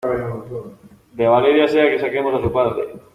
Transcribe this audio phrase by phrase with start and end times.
[1.13, 2.89] de Valeria sea que saquemos a su padre